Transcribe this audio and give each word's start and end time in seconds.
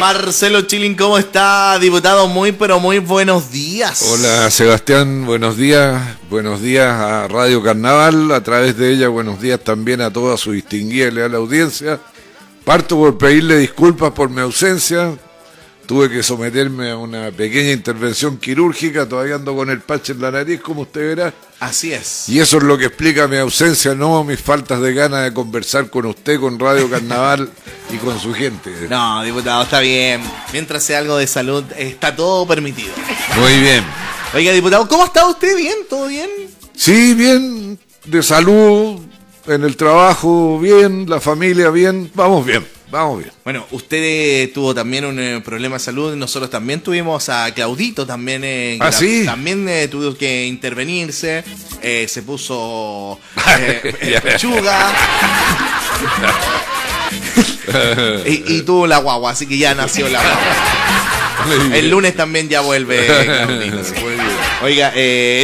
Marcelo 0.00 0.62
Chilin, 0.62 0.94
¿cómo 0.94 1.18
está, 1.18 1.78
diputado? 1.78 2.28
Muy, 2.28 2.52
pero 2.52 2.80
muy 2.80 2.98
buenos 2.98 3.50
días. 3.50 4.02
Hola, 4.10 4.50
Sebastián, 4.50 5.26
buenos 5.26 5.56
días. 5.56 6.00
Buenos 6.30 6.62
días 6.62 6.88
a 6.88 7.28
Radio 7.28 7.62
Carnaval. 7.62 8.32
A 8.32 8.42
través 8.42 8.76
de 8.78 8.92
ella, 8.92 9.08
buenos 9.08 9.40
días 9.40 9.60
también 9.60 10.00
a 10.00 10.12
toda 10.12 10.36
su 10.36 10.52
distinguida 10.52 11.08
y 11.08 11.10
leal 11.10 11.34
audiencia. 11.34 12.00
Parto 12.64 12.96
por 12.96 13.18
pedirle 13.18 13.58
disculpas 13.58 14.12
por 14.12 14.30
mi 14.30 14.40
ausencia 14.40 15.12
tuve 15.88 16.10
que 16.10 16.22
someterme 16.22 16.90
a 16.90 16.98
una 16.98 17.30
pequeña 17.30 17.72
intervención 17.72 18.36
quirúrgica, 18.36 19.08
todavía 19.08 19.36
ando 19.36 19.56
con 19.56 19.70
el 19.70 19.80
parche 19.80 20.12
en 20.12 20.20
la 20.20 20.30
nariz, 20.30 20.60
como 20.60 20.82
usted 20.82 21.16
verá. 21.16 21.32
Así 21.60 21.94
es. 21.94 22.28
Y 22.28 22.40
eso 22.40 22.58
es 22.58 22.64
lo 22.64 22.76
que 22.76 22.84
explica 22.84 23.26
mi 23.26 23.38
ausencia, 23.38 23.94
no 23.94 24.22
mis 24.22 24.38
faltas 24.38 24.82
de 24.82 24.92
ganas 24.92 25.24
de 25.24 25.32
conversar 25.32 25.88
con 25.88 26.04
usted, 26.04 26.38
con 26.38 26.58
Radio 26.58 26.90
Carnaval 26.90 27.50
y 27.90 27.96
con 27.96 28.20
su 28.20 28.34
gente. 28.34 28.70
No, 28.90 29.22
diputado, 29.22 29.62
está 29.62 29.80
bien. 29.80 30.20
Mientras 30.52 30.82
sea 30.82 30.98
algo 30.98 31.16
de 31.16 31.26
salud, 31.26 31.64
está 31.74 32.14
todo 32.14 32.46
permitido. 32.46 32.92
Muy 33.40 33.58
bien. 33.58 33.82
Oiga, 34.34 34.52
diputado, 34.52 34.86
¿cómo 34.86 35.06
está 35.06 35.26
usted? 35.26 35.56
¿Bien? 35.56 35.74
¿Todo 35.88 36.08
bien? 36.08 36.28
Sí, 36.76 37.14
bien, 37.14 37.78
de 38.04 38.22
salud, 38.22 39.00
en 39.46 39.64
el 39.64 39.74
trabajo, 39.74 40.60
bien, 40.60 41.08
la 41.08 41.18
familia, 41.18 41.70
bien, 41.70 42.10
vamos 42.14 42.44
bien. 42.44 42.77
Vamos 42.90 43.18
bien. 43.18 43.32
Bueno, 43.44 43.66
usted 43.70 43.98
eh, 44.00 44.50
tuvo 44.54 44.74
también 44.74 45.04
un 45.04 45.18
eh, 45.18 45.40
problema 45.44 45.76
de 45.76 45.80
salud. 45.80 46.16
Nosotros 46.16 46.50
también 46.50 46.80
tuvimos 46.80 47.28
a 47.28 47.52
Claudito, 47.52 48.06
también. 48.06 48.42
Eh, 48.44 48.78
¿Ah, 48.80 48.90
sí? 48.90 49.24
También 49.26 49.68
tuvo 49.90 50.16
que 50.16 50.46
intervenirse. 50.46 51.44
se 51.82 52.22
puso 52.22 53.18
pechuga. 54.22 54.92
y, 58.26 58.56
y, 58.56 58.62
tuvo 58.62 58.86
la 58.86 58.98
guagua, 58.98 59.32
así 59.32 59.46
que 59.46 59.58
ya 59.58 59.74
nació 59.74 60.08
la 60.08 60.20
guagua. 60.20 60.78
El 61.74 61.90
lunes 61.90 62.16
también 62.16 62.48
ya 62.48 62.60
vuelve. 62.60 63.06
Oiga, 64.62 64.92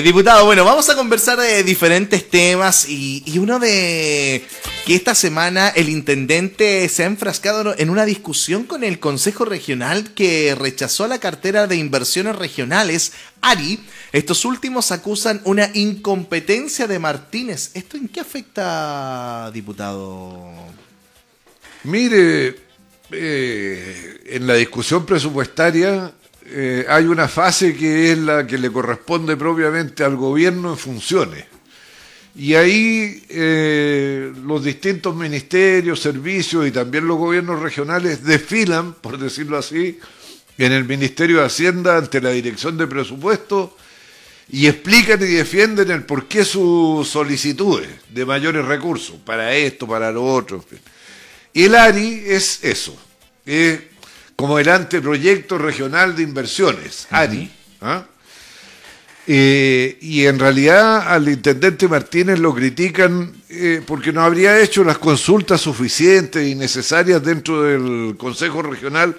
diputado, 0.03 0.44
bueno, 0.44 0.64
vamos 0.64 0.88
a 0.91 0.97
conversar 0.97 1.38
de 1.38 1.62
diferentes 1.62 2.28
temas 2.28 2.88
y, 2.88 3.22
y 3.27 3.38
uno 3.38 3.58
de 3.61 4.44
que 4.86 4.94
esta 4.94 5.14
semana 5.14 5.69
el 5.69 5.88
intendente 5.88 6.88
se 6.88 7.05
ha 7.05 7.06
enfrascado 7.06 7.75
en 7.78 7.91
una 7.91 8.05
discusión 8.05 8.64
con 8.64 8.84
el 8.84 8.98
Consejo 8.98 9.44
Regional 9.44 10.12
que 10.14 10.55
rechazó 10.58 11.06
la 11.06 11.20
cartera 11.20 11.66
de 11.66 11.77
inversiones 11.77 12.36
regionales, 12.36 13.12
ARI. 13.41 13.81
Estos 14.12 14.44
últimos 14.44 14.92
acusan 14.92 15.41
una 15.44 15.70
incompetencia 15.75 16.86
de 16.86 16.98
Martínez. 16.98 17.70
¿Esto 17.75 17.97
en 17.97 18.08
qué 18.08 18.20
afecta, 18.20 19.50
diputado? 19.55 20.53
Mire, 21.84 22.56
eh, 23.10 24.20
en 24.27 24.46
la 24.46 24.54
discusión 24.54 25.04
presupuestaria 25.04 26.12
eh, 26.46 26.86
hay 26.88 27.04
una 27.04 27.28
fase 27.28 27.76
que 27.76 28.12
es 28.12 28.18
la 28.18 28.46
que 28.46 28.58
le 28.58 28.70
corresponde 28.70 29.36
propiamente 29.36 30.02
al 30.02 30.16
gobierno 30.16 30.70
en 30.70 30.78
funciones. 30.78 31.44
Y 32.36 32.54
ahí 32.54 33.22
eh, 33.28 34.32
los 34.44 34.64
distintos 34.64 35.14
ministerios, 35.14 36.00
servicios 36.00 36.66
y 36.66 36.70
también 36.70 37.06
los 37.06 37.18
gobiernos 37.18 37.60
regionales 37.60 38.24
desfilan, 38.24 38.94
por 38.94 39.19
decirlo 39.19 39.56
así, 39.56 39.98
en 40.58 40.72
el 40.72 40.84
Ministerio 40.84 41.41
de 41.41 41.46
Hacienda 41.46 41.98
ante 41.98 42.20
la 42.20 42.30
Dirección 42.30 42.76
de 42.76 42.86
Presupuesto 42.86 43.76
y 44.48 44.66
explican 44.66 45.20
y 45.22 45.26
defienden 45.26 45.91
el 45.91 46.04
por 46.04 46.26
qué 46.26 46.44
sus 46.44 47.08
solicitudes 47.08 47.88
de 48.08 48.24
mayores 48.24 48.64
recursos 48.64 49.16
para 49.24 49.54
esto, 49.54 49.86
para 49.86 50.10
lo 50.10 50.24
otro. 50.24 50.64
Y 51.55 51.64
el 51.64 51.74
ARI 51.77 52.24
es 52.27 52.64
eso, 52.64 52.97
es 53.47 53.80
como 54.34 54.58
el 54.58 54.69
anteproyecto 54.69 55.56
regional 55.56 56.16
de 56.16 56.24
inversiones, 56.24 57.06
ARI. 57.10 57.50
¿ah? 57.80 58.05
Eh, 59.27 59.97
y 60.02 60.27
en 60.27 60.38
realidad 60.38 61.09
al 61.09 61.28
intendente 61.28 61.88
Martínez 61.88 62.41
lo 62.41 62.54
critican 62.54 63.32
eh, 63.48 63.81
porque 63.87 64.12
no 64.12 64.22
habría 64.22 64.60
hecho 64.60 64.84
las 64.84 64.98
consultas 64.98 65.62
suficientes 65.62 66.47
y 66.47 66.54
necesarias 66.54 67.22
dentro 67.22 67.62
del 67.62 68.16
Consejo 68.19 68.60
Regional, 68.60 69.16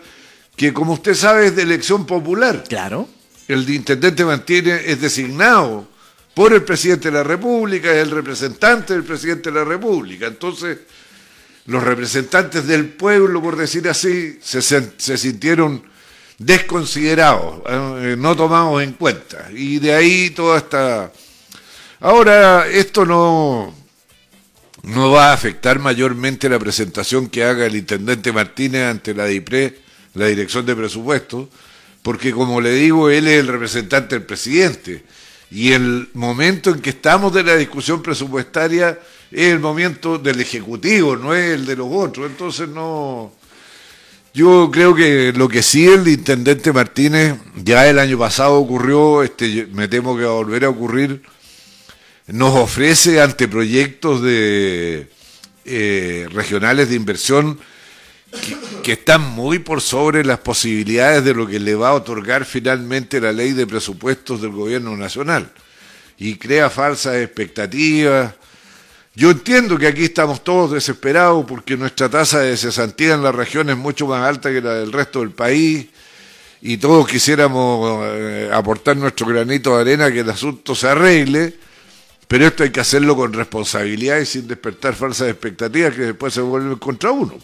que 0.55 0.73
como 0.73 0.93
usted 0.93 1.15
sabe 1.15 1.47
es 1.47 1.55
de 1.55 1.63
elección 1.63 2.05
popular. 2.05 2.65
Claro. 2.67 3.07
El 3.47 3.67
intendente 3.69 4.25
Martínez 4.25 4.83
es 4.85 5.01
designado 5.01 5.87
por 6.33 6.53
el 6.53 6.63
presidente 6.63 7.09
de 7.09 7.17
la 7.17 7.23
República, 7.23 7.91
es 7.91 8.03
el 8.03 8.11
representante 8.11 8.93
del 8.93 9.03
presidente 9.03 9.49
de 9.51 9.57
la 9.57 9.63
República. 9.63 10.27
Entonces, 10.27 10.79
los 11.65 11.83
representantes 11.83 12.67
del 12.67 12.89
pueblo, 12.89 13.41
por 13.41 13.55
decir 13.55 13.87
así, 13.89 14.39
se, 14.41 14.61
se 14.61 15.17
sintieron 15.17 15.83
desconsiderados, 16.37 17.61
eh, 17.67 18.15
no 18.17 18.35
tomados 18.35 18.83
en 18.83 18.93
cuenta. 18.93 19.49
Y 19.53 19.79
de 19.79 19.93
ahí 19.93 20.29
toda 20.31 20.57
esta... 20.57 21.11
Ahora, 22.01 22.67
esto 22.67 23.05
no, 23.05 23.73
no 24.83 25.11
va 25.11 25.31
a 25.31 25.33
afectar 25.33 25.79
mayormente 25.79 26.49
la 26.49 26.59
presentación 26.59 27.29
que 27.29 27.43
haga 27.43 27.65
el 27.65 27.75
intendente 27.75 28.31
Martínez 28.31 28.83
ante 28.83 29.13
la 29.13 29.25
DIPRE, 29.25 29.79
la 30.13 30.27
Dirección 30.27 30.65
de 30.65 30.75
Presupuestos, 30.75 31.47
porque 32.03 32.31
como 32.31 32.61
le 32.61 32.71
digo, 32.71 33.09
él 33.09 33.27
es 33.27 33.39
el 33.39 33.47
representante 33.47 34.15
del 34.15 34.25
presidente. 34.25 35.03
Y 35.49 35.71
el 35.71 36.09
momento 36.13 36.69
en 36.69 36.81
que 36.81 36.91
estamos 36.91 37.33
de 37.33 37.43
la 37.43 37.55
discusión 37.55 38.03
presupuestaria 38.03 38.99
es 39.31 39.51
el 39.51 39.59
momento 39.59 40.17
del 40.17 40.39
Ejecutivo, 40.39 41.15
no 41.15 41.33
es 41.33 41.53
el 41.53 41.65
de 41.65 41.75
los 41.75 41.87
otros. 41.91 42.29
Entonces 42.29 42.67
no, 42.69 43.31
yo 44.33 44.69
creo 44.71 44.93
que 44.93 45.31
lo 45.33 45.47
que 45.47 45.63
sí 45.63 45.87
el 45.87 46.07
intendente 46.07 46.73
Martínez, 46.73 47.35
ya 47.55 47.87
el 47.87 47.99
año 47.99 48.17
pasado 48.17 48.55
ocurrió, 48.55 49.23
este, 49.23 49.67
me 49.71 49.87
temo 49.87 50.17
que 50.17 50.23
va 50.23 50.31
a 50.31 50.35
volver 50.35 50.65
a 50.65 50.69
ocurrir, 50.69 51.23
nos 52.27 52.55
ofrece 52.55 53.21
anteproyectos 53.21 54.21
de 54.21 55.09
eh, 55.63 56.27
regionales 56.31 56.89
de 56.89 56.95
inversión 56.95 57.59
que, 58.83 58.93
están 58.93 59.21
muy 59.21 59.59
por 59.59 59.81
sobre 59.81 60.25
las 60.25 60.39
posibilidades 60.39 61.23
de 61.23 61.33
lo 61.33 61.47
que 61.47 61.59
le 61.59 61.75
va 61.75 61.89
a 61.89 61.93
otorgar 61.93 62.45
finalmente 62.45 63.21
la 63.21 63.31
ley 63.31 63.53
de 63.53 63.65
presupuestos 63.65 64.41
del 64.41 64.51
gobierno 64.51 64.95
nacional. 64.97 65.51
Y 66.17 66.35
crea 66.35 66.69
falsas 66.69 67.15
expectativas, 67.15 68.33
yo 69.15 69.31
entiendo 69.31 69.77
que 69.77 69.87
aquí 69.87 70.03
estamos 70.03 70.43
todos 70.43 70.71
desesperados 70.71 71.45
porque 71.47 71.77
nuestra 71.77 72.09
tasa 72.09 72.41
de 72.41 72.57
cesantía 72.57 73.13
en 73.13 73.23
la 73.23 73.31
región 73.31 73.69
es 73.69 73.77
mucho 73.77 74.07
más 74.07 74.27
alta 74.27 74.51
que 74.51 74.59
la 74.59 74.73
del 74.73 74.91
resto 74.91 75.21
del 75.21 75.31
país 75.31 75.87
y 76.61 76.77
todos 76.77 77.07
quisiéramos 77.07 78.01
eh, 78.05 78.49
aportar 78.51 78.97
nuestro 78.97 79.27
granito 79.27 79.75
de 79.75 79.81
arena 79.81 80.11
que 80.11 80.19
el 80.19 80.29
asunto 80.29 80.75
se 80.75 80.89
arregle, 80.89 81.53
pero 82.27 82.47
esto 82.47 82.63
hay 82.63 82.71
que 82.71 82.81
hacerlo 82.81 83.15
con 83.15 83.31
responsabilidad 83.31 84.19
y 84.19 84.25
sin 84.25 84.47
despertar 84.47 84.95
falsas 84.95 85.29
expectativas 85.29 85.93
que 85.93 86.01
después 86.01 86.33
se 86.33 86.41
vuelven 86.41 86.75
contra 86.77 87.11
uno. 87.11 87.35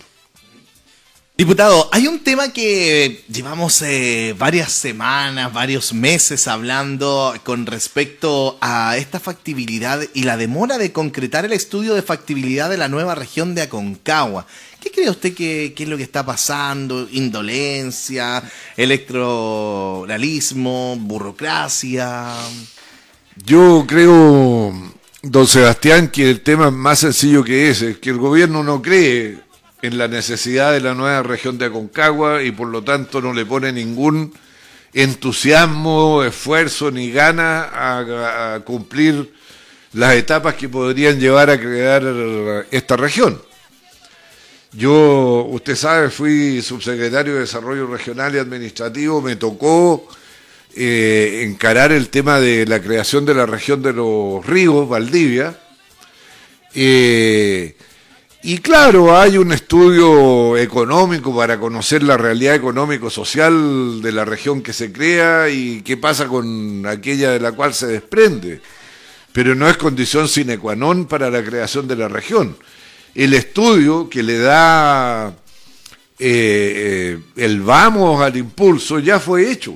Diputado, 1.38 1.90
hay 1.92 2.08
un 2.08 2.20
tema 2.20 2.54
que 2.54 3.24
llevamos 3.28 3.82
eh, 3.82 4.36
varias 4.38 4.72
semanas, 4.72 5.52
varios 5.52 5.92
meses 5.92 6.48
hablando 6.48 7.34
con 7.44 7.66
respecto 7.66 8.60
a 8.62 8.96
esta 8.98 9.20
factibilidad 9.20 10.00
y 10.14 10.22
la 10.24 10.38
demora 10.38 10.78
de 10.78 10.92
concretar 10.92 11.44
el 11.46 11.54
estudio 11.54 11.96
de 11.96 12.04
factibilidad 12.04 12.70
de 12.70 12.78
la 12.78 12.90
nueva 12.90 13.16
región 13.16 13.56
de 13.56 13.64
Aconcagua. 13.64 14.46
¿Qué 14.80 14.92
cree 14.92 15.10
usted 15.10 15.34
que, 15.34 15.74
es 15.76 15.88
lo 15.88 15.98
que 15.98 16.04
está 16.04 16.24
pasando? 16.24 17.08
¿Indolencia? 17.12 18.44
¿Electoralismo? 18.78 20.96
¿Burocracia? 21.00 22.36
Yo 23.44 23.86
creo, 23.88 24.72
don 25.24 25.48
Sebastián, 25.48 26.12
que 26.12 26.30
el 26.30 26.42
tema 26.42 26.70
más 26.70 27.00
sencillo 27.00 27.44
que 27.44 27.72
es, 27.72 27.82
es 27.82 27.98
que 27.98 28.12
el 28.12 28.18
gobierno 28.18 28.64
no 28.64 28.80
cree 28.82 29.51
en 29.82 29.98
la 29.98 30.08
necesidad 30.08 30.72
de 30.72 30.82
la 30.82 30.94
nueva 30.94 31.24
región 31.24 31.58
de 31.58 31.66
Aconcagua 31.66 32.44
y 32.44 32.52
por 32.52 32.68
lo 32.68 32.84
tanto 32.84 33.22
no 33.22 33.34
le 33.34 33.46
pone 33.46 33.72
ningún 33.72 34.34
entusiasmo, 34.94 36.24
esfuerzo 36.24 36.92
ni 36.92 37.12
gana 37.12 37.70
a, 37.74 38.60
cumplir 38.66 39.34
las 39.94 40.16
etapas 40.16 40.56
que 40.56 40.70
podrían 40.70 41.20
llevar 41.20 41.50
a 41.50 41.60
crear 41.60 42.04
esta 42.72 42.98
región. 42.98 43.42
Yo, 44.74 45.48
usted 45.50 45.76
sabe, 45.76 46.10
fui 46.10 46.62
subsecretario 46.62 47.34
de 47.34 47.42
Desarrollo 47.42 47.88
Regional 47.88 48.34
y 48.36 48.38
Administrativo, 48.38 49.22
me 49.22 49.36
tocó 49.36 50.08
eh, 50.76 51.44
encarar 51.46 51.92
el 51.92 52.08
tema 52.10 52.40
de 52.40 52.66
la 52.66 52.82
creación 52.82 53.26
de 53.26 53.34
la 53.34 53.46
región 53.46 53.82
de 53.82 53.92
los 53.92 54.46
ríos, 54.46 54.88
Valdivia. 54.88 55.60
Eh, 56.74 57.76
y 58.44 58.58
claro, 58.58 59.16
hay 59.16 59.38
un 59.38 59.52
estudio 59.52 60.58
económico 60.58 61.36
para 61.36 61.60
conocer 61.60 62.02
la 62.02 62.18
realidad 62.18 62.56
económico-social 62.56 64.02
de 64.02 64.12
la 64.12 64.26
región 64.26 64.62
que 64.64 64.74
se 64.74 64.92
crea 64.92 65.50
y 65.50 65.82
qué 65.84 65.98
pasa 65.98 66.28
con 66.28 66.86
aquella 66.88 67.32
de 67.32 67.40
la 67.40 67.52
cual 67.52 67.74
se 67.74 67.88
desprende. 67.88 68.62
Pero 69.32 69.54
no 69.54 69.70
es 69.70 69.78
condición 69.78 70.28
sine 70.28 70.58
qua 70.58 70.76
non 70.76 71.06
para 71.06 71.30
la 71.30 71.44
creación 71.44 71.88
de 71.88 71.96
la 71.96 72.08
región. 72.08 72.58
El 73.14 73.34
estudio 73.34 74.10
que 74.10 74.24
le 74.24 74.40
da 74.40 75.34
eh, 76.18 77.20
el 77.36 77.62
vamos 77.62 78.22
al 78.22 78.38
impulso 78.38 79.00
ya 79.00 79.20
fue 79.20 79.52
hecho. 79.52 79.76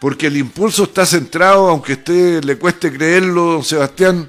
Porque 0.00 0.26
el 0.26 0.36
impulso 0.36 0.84
está 0.84 1.06
centrado, 1.06 1.68
aunque 1.68 1.92
a 1.92 1.96
usted 1.96 2.44
le 2.44 2.58
cueste 2.58 2.92
creerlo, 2.92 3.52
don 3.52 3.64
Sebastián, 3.64 4.28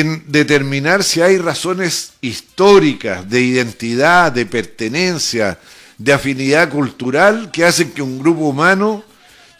en 0.00 0.24
determinar 0.26 1.04
si 1.04 1.20
hay 1.20 1.38
razones 1.38 2.14
históricas, 2.20 3.30
de 3.30 3.40
identidad, 3.42 4.32
de 4.32 4.44
pertenencia, 4.44 5.58
de 5.98 6.12
afinidad 6.12 6.68
cultural 6.68 7.52
que 7.52 7.64
hacen 7.64 7.92
que 7.92 8.02
un 8.02 8.18
grupo 8.18 8.48
humano 8.48 9.04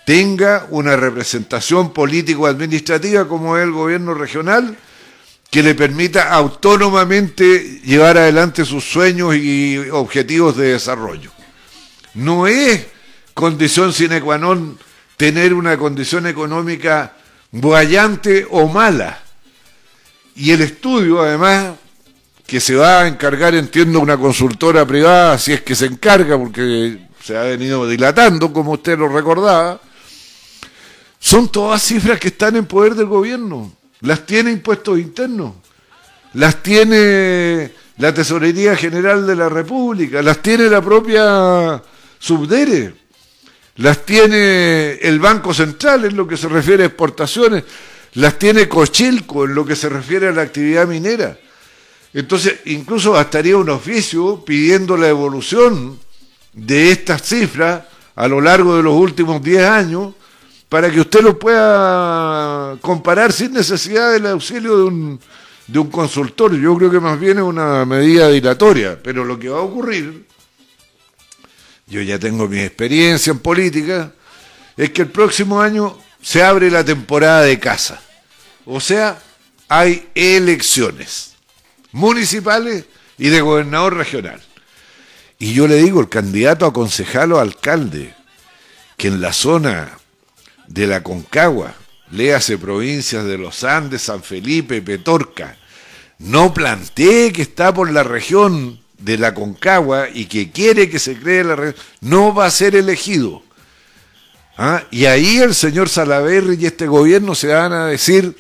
tenga 0.05 0.67
una 0.71 0.97
representación 0.97 1.93
político-administrativa 1.93 3.29
como 3.29 3.57
es 3.57 3.63
el 3.63 3.71
gobierno 3.71 4.13
regional 4.13 4.77
que 5.53 5.63
le 5.63 5.77
permita 5.77 6.33
autónomamente 6.33 7.81
llevar 7.85 8.19
adelante 8.19 8.65
sus 8.65 8.83
sueños 8.83 9.37
y 9.37 9.79
objetivos 9.93 10.57
de 10.57 10.73
desarrollo. 10.73 11.31
No 12.15 12.49
es 12.49 12.87
condición 13.35 13.93
sine 13.93 14.21
qua 14.21 14.39
non 14.39 14.79
tener 15.17 15.55
una 15.55 15.79
condición 15.79 16.27
económica 16.27 17.15
bollante 17.55 18.47
o 18.51 18.67
mala. 18.67 19.24
Y 20.37 20.51
el 20.51 20.63
estudio, 20.63 21.23
además, 21.23 21.75
que 22.47 22.61
se 22.61 22.75
va 22.75 23.03
a 23.03 23.09
encargar, 23.09 23.55
entiendo, 23.55 24.01
una 24.01 24.17
consultora 24.17 24.85
privada, 24.87 25.39
si 25.39 25.53
es 25.53 25.63
que 25.63 25.75
se 25.75 25.87
encarga, 25.87 26.37
porque 26.39 26.99
se 27.23 27.37
ha 27.37 27.43
venido 27.43 27.89
dilatando, 27.89 28.53
como 28.53 28.73
usted 28.73 28.99
lo 28.99 29.09
recordaba, 29.09 29.81
son 31.19 31.49
todas 31.49 31.83
cifras 31.83 32.21
que 32.21 32.29
están 32.29 32.57
en 32.57 32.67
poder 32.67 32.95
del 32.95 33.07
gobierno. 33.07 33.73
Las 34.01 34.27
tiene 34.27 34.51
impuestos 34.51 34.99
internos, 34.99 35.55
las 36.35 36.63
tiene 36.63 37.73
la 37.97 38.13
Tesorería 38.13 38.77
General 38.77 39.27
de 39.27 39.37
la 39.37 39.49
República, 39.49 40.21
las 40.21 40.43
tiene 40.43 40.69
la 40.69 40.83
propia 40.83 41.83
Subdere, 42.19 42.95
las 43.77 44.05
tiene 44.05 44.95
el 44.95 45.19
Banco 45.19 45.55
Central 45.55 46.05
en 46.05 46.17
lo 46.17 46.27
que 46.27 46.37
se 46.37 46.49
refiere 46.49 46.83
a 46.83 46.87
exportaciones, 46.87 47.65
las 48.15 48.39
tiene 48.39 48.69
Cochilco 48.69 49.45
en 49.45 49.55
lo 49.55 49.65
que 49.65 49.77
se 49.77 49.89
refiere 49.89 50.29
a 50.29 50.33
la 50.33 50.43
actividad 50.43 50.87
minera. 50.87 51.39
Entonces, 52.13 52.61
incluso 52.67 53.13
bastaría 53.13 53.57
un 53.57 53.71
oficio 53.71 54.45
pidiendo 54.45 54.97
la 54.97 55.09
evolución 55.09 55.99
de 56.53 56.93
estas 56.93 57.23
cifras 57.23 57.83
a 58.15 58.29
lo 58.29 58.41
largo 58.41 58.77
de 58.77 58.85
los 58.85 58.95
últimos 58.95 59.43
10 59.43 59.63
años 59.65 60.15
para 60.69 60.91
que 60.91 61.01
usted 61.01 61.23
lo 61.23 61.39
pueda 61.39 62.77
comparar 62.81 63.33
sin 63.33 63.53
necesidad 63.53 64.13
del 64.13 64.27
auxilio 64.27 64.77
de 64.79 64.85
un, 64.85 65.21
de 65.67 65.79
un 65.79 65.91
consultor. 65.91 66.55
Yo 66.57 66.77
creo 66.77 66.91
que 66.91 67.01
más 67.01 67.19
bien 67.19 67.39
es 67.39 67.45
una 67.45 67.85
medida 67.85 68.29
dilatoria, 68.29 69.01
pero 69.03 69.25
lo 69.25 69.39
que 69.39 69.49
va 69.49 69.59
a 69.59 69.63
ocurrir, 69.63 70.25
yo 71.89 72.01
ya 72.01 72.19
tengo 72.19 72.49
mi 72.49 72.61
experiencia 72.61 73.33
en 73.33 73.41
política, 73.41 74.13
es 74.77 74.91
que 74.91 75.03
el 75.03 75.09
próximo 75.09 75.61
año 75.61 75.99
se 76.25 76.43
abre 76.43 76.71
la 76.71 76.83
temporada 76.83 77.43
de 77.43 77.61
casa. 77.61 78.01
O 78.65 78.81
sea, 78.81 79.23
hay 79.69 80.09
elecciones 80.15 81.35
municipales 81.93 82.87
y 83.19 83.29
de 83.29 83.43
gobernador 83.43 83.95
regional. 83.95 84.43
Y 85.39 85.53
yo 85.53 85.69
le 85.69 85.77
digo, 85.77 86.01
el 86.01 86.09
candidato 86.09 86.65
a 86.65 86.73
concejal 86.73 87.33
o 87.33 87.41
alcalde, 87.41 88.15
que 88.97 89.09
en 89.09 89.21
la 89.21 89.35
zona 89.35 89.99
de 90.67 90.87
la 90.87 91.03
Concagua, 91.03 91.75
léase 92.11 92.57
provincias 92.57 93.25
de 93.27 93.37
los 93.37 93.63
Andes, 93.63 94.03
San 94.03 94.23
Felipe, 94.23 94.81
Petorca, 94.81 95.59
no 96.19 96.55
plantee 96.55 97.33
que 97.33 97.43
está 97.43 97.75
por 97.75 97.91
la 97.93 98.03
región 98.03 98.81
de 98.97 99.19
la 99.19 99.35
Concagua 99.35 100.09
y 100.09 100.25
que 100.25 100.51
quiere 100.51 100.89
que 100.89 100.99
se 100.99 101.19
cree 101.19 101.45
la 101.45 101.57
región, 101.57 101.85
no 102.01 102.35
va 102.35 102.47
a 102.47 102.51
ser 102.51 102.75
elegido. 102.77 103.43
¿Ah? 104.57 104.85
Y 104.91 105.07
ahí 105.07 105.39
el 105.39 105.55
señor 105.55 105.89
Salaverri 105.89 106.57
y 106.61 106.67
este 106.67 106.87
gobierno 106.87 107.35
se 107.35 107.49
van 107.49 107.73
a 107.73 107.87
decir, 107.87 108.37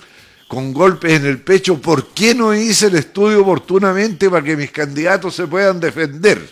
con 0.46 0.72
golpes 0.72 1.14
en 1.14 1.26
el 1.26 1.40
pecho, 1.40 1.80
¿por 1.80 2.08
qué 2.08 2.34
no 2.34 2.54
hice 2.54 2.86
el 2.86 2.96
estudio 2.96 3.42
oportunamente 3.42 4.30
para 4.30 4.44
que 4.44 4.56
mis 4.56 4.70
candidatos 4.70 5.34
se 5.34 5.46
puedan 5.46 5.80
defender? 5.80 6.48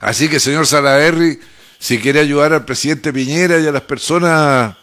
Así 0.00 0.28
que, 0.28 0.40
señor 0.40 0.66
Salaverri, 0.66 1.38
si 1.78 1.98
quiere 1.98 2.20
ayudar 2.20 2.52
al 2.52 2.64
presidente 2.64 3.12
Piñera 3.12 3.60
y 3.60 3.66
a 3.66 3.72
las 3.72 3.82
personas 3.82 4.76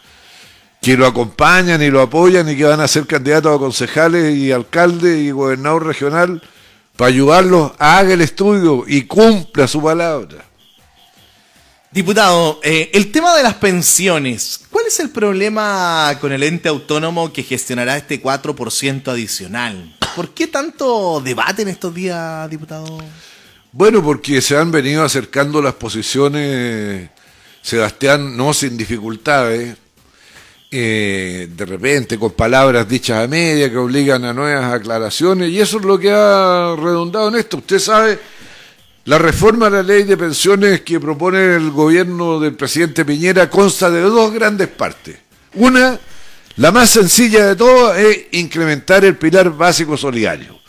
que 0.82 0.96
lo 0.96 1.06
acompañan 1.06 1.82
y 1.82 1.90
lo 1.90 2.02
apoyan 2.02 2.48
y 2.48 2.56
que 2.56 2.64
van 2.64 2.80
a 2.80 2.88
ser 2.88 3.08
candidatos 3.08 3.56
a 3.56 3.60
concejales 3.60 4.36
y 4.36 4.52
alcaldes 4.52 5.18
y 5.18 5.32
gobernador 5.32 5.86
regional, 5.86 6.42
para 6.96 7.10
ayudarlos, 7.10 7.74
haga 7.80 8.14
el 8.14 8.22
estudio 8.22 8.86
y 8.88 9.04
cumpla 9.04 9.68
su 9.68 9.82
palabra. 9.82 10.46
Diputado, 11.96 12.60
eh, 12.62 12.90
el 12.92 13.10
tema 13.10 13.34
de 13.38 13.42
las 13.42 13.54
pensiones, 13.54 14.60
¿cuál 14.70 14.86
es 14.86 15.00
el 15.00 15.12
problema 15.12 16.18
con 16.20 16.34
el 16.34 16.44
ente 16.44 16.68
autónomo 16.68 17.32
que 17.32 17.42
gestionará 17.42 17.96
este 17.96 18.22
4% 18.22 19.08
adicional? 19.08 19.96
¿Por 20.14 20.34
qué 20.34 20.48
tanto 20.48 21.22
debate 21.22 21.62
en 21.62 21.70
estos 21.70 21.96
días, 21.96 22.50
diputado? 22.50 22.98
Bueno, 23.72 24.04
porque 24.04 24.42
se 24.42 24.58
han 24.58 24.72
venido 24.72 25.06
acercando 25.06 25.62
las 25.62 25.76
posiciones, 25.76 27.12
Sebastián, 27.62 28.36
no 28.36 28.54
sin 28.54 28.76
dificultades, 28.76 29.78
eh, 30.70 31.48
de 31.50 31.66
repente 31.66 32.20
con 32.20 32.32
palabras 32.32 32.90
dichas 32.90 33.24
a 33.24 33.28
media 33.30 33.70
que 33.70 33.78
obligan 33.78 34.26
a 34.26 34.34
nuevas 34.34 34.74
aclaraciones, 34.74 35.50
y 35.50 35.62
eso 35.62 35.78
es 35.78 35.86
lo 35.86 35.98
que 35.98 36.12
ha 36.12 36.76
redundado 36.76 37.30
en 37.30 37.36
esto. 37.36 37.56
Usted 37.56 37.80
sabe 37.80 38.20
la 39.06 39.20
reforma 39.20 39.68
a 39.68 39.70
la 39.70 39.84
ley 39.84 40.04
de 40.04 40.18
pensiones 40.18 40.82
que 40.82 41.00
propone 41.00 41.56
el 41.56 41.70
gobierno 41.70 42.40
del 42.40 42.56
presidente 42.56 43.06
Piñera 43.06 43.50
consta 43.50 43.90
de 43.92 44.02
dos 44.02 44.34
grandes 44.34 44.68
partes. 44.68 45.18
Una, 45.54 45.98
la 46.58 46.72
más 46.72 46.90
sencilla 46.90 47.46
de 47.46 47.56
todas, 47.56 48.00
es 48.00 48.26
incrementar 48.32 49.06
el 49.06 49.16
pilar 49.16 49.52
básico 49.52 49.96
solidario. 49.96 50.60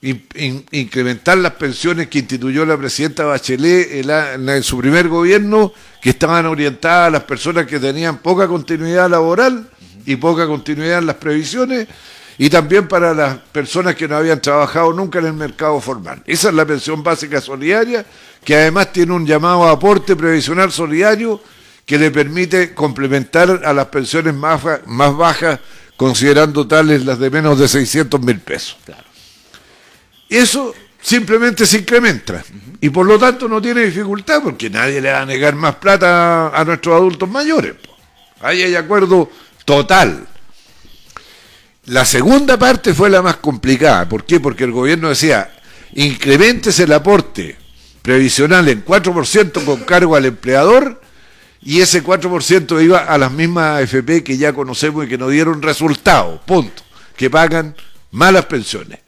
incrementar 0.00 1.36
las 1.36 1.52
pensiones 1.52 2.08
que 2.08 2.20
instituyó 2.20 2.64
la 2.64 2.78
presidenta 2.78 3.24
Bachelet 3.24 4.08
en, 4.08 4.62
su 4.62 4.78
primer 4.78 5.08
gobierno, 5.08 5.72
que 6.00 6.10
estaban 6.10 6.46
orientadas 6.46 7.08
a 7.08 7.10
las 7.10 7.24
personas 7.24 7.66
que 7.66 7.78
tenían 7.78 8.18
poca 8.18 8.48
continuidad 8.48 9.10
laboral 9.10 9.68
y 10.06 10.16
poca 10.16 10.46
continuidad 10.46 11.00
en 11.00 11.06
las 11.06 11.16
previsiones, 11.16 11.88
y 12.38 12.48
también 12.48 12.86
para 12.86 13.12
las 13.12 13.36
personas 13.36 13.96
que 13.96 14.06
no 14.06 14.16
habían 14.16 14.40
trabajado 14.40 14.92
nunca 14.92 15.18
en 15.18 15.26
el 15.26 15.32
mercado 15.32 15.80
formal. 15.80 16.22
Esa 16.24 16.48
es 16.48 16.54
la 16.54 16.64
pensión 16.64 17.02
básica 17.02 17.40
solidaria, 17.40 18.06
que 18.44 18.54
además 18.54 18.92
tiene 18.92 19.12
un 19.12 19.26
llamado 19.26 19.66
aporte 19.68 20.14
previsional 20.14 20.70
solidario 20.70 21.40
que 21.84 21.98
le 21.98 22.12
permite 22.12 22.74
complementar 22.74 23.62
a 23.64 23.72
las 23.72 23.86
pensiones 23.86 24.34
más, 24.34 24.62
más 24.86 25.16
bajas, 25.16 25.58
considerando 25.96 26.66
tales 26.66 27.04
las 27.04 27.18
de 27.18 27.28
menos 27.28 27.58
de 27.58 27.66
600 27.66 28.20
mil 28.20 28.38
pesos. 28.38 28.76
Claro. 28.84 29.02
Eso 30.28 30.74
simplemente 31.00 31.66
se 31.66 31.78
incrementa 31.78 32.44
y 32.80 32.90
por 32.90 33.06
lo 33.06 33.18
tanto 33.18 33.48
no 33.48 33.60
tiene 33.60 33.82
dificultad 33.82 34.42
porque 34.42 34.68
nadie 34.70 35.00
le 35.00 35.10
va 35.10 35.22
a 35.22 35.26
negar 35.26 35.54
más 35.54 35.76
plata 35.76 36.48
a 36.48 36.64
nuestros 36.64 36.94
adultos 36.94 37.28
mayores. 37.28 37.74
Ahí 38.40 38.62
hay 38.62 38.76
acuerdo 38.76 39.28
total. 39.64 40.26
La 41.88 42.04
segunda 42.04 42.58
parte 42.58 42.92
fue 42.92 43.08
la 43.08 43.22
más 43.22 43.36
complicada. 43.36 44.06
¿Por 44.06 44.24
qué? 44.24 44.40
Porque 44.40 44.64
el 44.64 44.72
gobierno 44.72 45.08
decía, 45.08 45.50
incrementese 45.94 46.82
el 46.82 46.92
aporte 46.92 47.56
previsional 48.02 48.68
en 48.68 48.84
4% 48.84 49.64
con 49.64 49.80
cargo 49.84 50.14
al 50.14 50.26
empleador 50.26 51.00
y 51.62 51.80
ese 51.80 52.04
4% 52.04 52.84
iba 52.84 52.98
a 52.98 53.16
las 53.16 53.32
mismas 53.32 53.82
AFP 53.82 54.22
que 54.22 54.36
ya 54.36 54.52
conocemos 54.52 55.06
y 55.06 55.08
que 55.08 55.16
no 55.16 55.30
dieron 55.30 55.62
resultado, 55.62 56.42
punto, 56.44 56.82
que 57.16 57.30
pagan 57.30 57.74
malas 58.10 58.44
pensiones. 58.44 58.98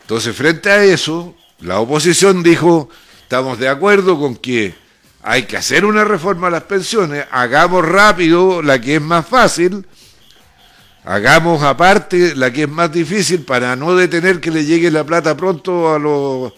Entonces, 0.00 0.34
frente 0.34 0.70
a 0.70 0.82
eso, 0.82 1.36
la 1.60 1.78
oposición 1.78 2.42
dijo, 2.42 2.88
estamos 3.20 3.58
de 3.58 3.68
acuerdo 3.68 4.18
con 4.18 4.34
que 4.34 4.74
hay 5.22 5.42
que 5.42 5.58
hacer 5.58 5.84
una 5.84 6.04
reforma 6.04 6.46
a 6.46 6.50
las 6.50 6.62
pensiones, 6.62 7.26
hagamos 7.30 7.84
rápido 7.84 8.62
la 8.62 8.80
que 8.80 8.94
es 8.94 9.02
más 9.02 9.26
fácil, 9.26 9.86
hagamos 11.08 11.62
aparte 11.62 12.34
la 12.36 12.52
que 12.52 12.64
es 12.64 12.68
más 12.68 12.92
difícil 12.92 13.40
para 13.40 13.74
no 13.74 13.96
detener 13.96 14.40
que 14.40 14.50
le 14.50 14.66
llegue 14.66 14.90
la 14.90 15.04
plata 15.04 15.34
pronto 15.34 15.94
a 15.94 15.98
los 15.98 16.52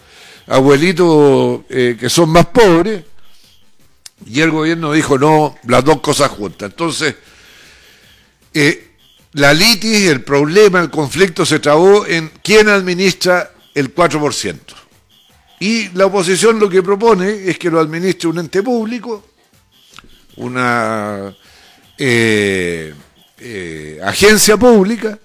abuelitos 0.49 1.61
eh, 1.69 1.97
que 1.99 2.11
son 2.11 2.31
más 2.31 2.47
pobres. 2.47 3.05
Y 4.27 4.41
el 4.41 4.51
gobierno 4.51 4.93
dijo, 4.93 5.17
no, 5.17 5.57
las 5.69 5.85
dos 5.85 6.01
cosas 6.01 6.31
juntas. 6.31 6.71
Entonces, 6.71 7.15
eh, 8.53 8.97
la 9.35 9.55
litis, 9.55 10.09
el 10.09 10.23
problema, 10.23 10.81
el 10.81 10.91
conflicto 10.91 11.47
se 11.47 11.61
trabó 11.61 12.05
en 12.05 12.33
quién 12.43 12.69
administra 12.69 13.53
el 13.73 13.95
4%. 13.95 14.59
Y 15.61 15.91
la 15.91 16.07
oposición 16.07 16.59
lo 16.59 16.69
que 16.69 16.83
propone 16.83 17.49
es 17.49 17.57
que 17.57 17.71
lo 17.71 17.79
administre 17.79 18.29
un 18.29 18.41
ente 18.41 18.65
público, 18.65 19.25
una... 20.37 21.37
Eh, 21.97 22.95
eh, 23.41 23.99
agencia 24.05 24.57
pública 24.57 25.19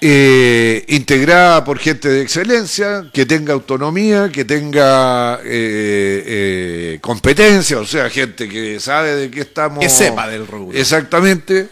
eh, 0.00 0.84
integrada 0.88 1.62
por 1.64 1.78
gente 1.78 2.08
de 2.08 2.22
excelencia, 2.22 3.10
que 3.12 3.26
tenga 3.26 3.52
autonomía, 3.52 4.30
que 4.32 4.44
tenga 4.44 5.38
eh, 5.44 6.98
competencia, 7.00 7.78
o 7.78 7.86
sea, 7.86 8.10
gente 8.10 8.48
que 8.48 8.80
sabe 8.80 9.14
de 9.14 9.30
qué 9.30 9.42
estamos. 9.42 9.78
Que 9.78 9.88
sepa 9.88 10.28
del 10.28 10.46
rubro. 10.46 10.76
Exactamente. 10.76 11.68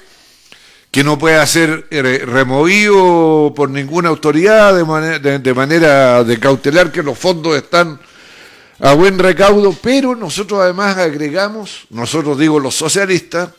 Que 0.90 1.04
no 1.04 1.18
pueda 1.18 1.46
ser 1.46 1.86
removido 1.90 3.52
por 3.54 3.70
ninguna 3.70 4.08
autoridad 4.08 4.76
de, 4.76 4.84
manera 4.84 5.18
de 5.18 5.54
manera 5.54 6.24
de 6.24 6.38
cautelar 6.38 6.90
que 6.90 7.02
los 7.02 7.16
fondos 7.16 7.56
están 7.56 8.00
a 8.80 8.94
buen 8.94 9.18
recaudo, 9.18 9.72
pero 9.80 10.16
nosotros 10.16 10.60
además 10.60 10.96
agregamos, 10.96 11.86
nosotros 11.90 12.38
digo 12.38 12.58
los 12.58 12.74
socialistas, 12.74 13.50